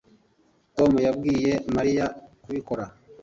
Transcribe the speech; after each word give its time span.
Tom 0.75 0.91
yabwiye 1.05 1.51
Mariya 1.75 2.05
kubikora 2.43 2.83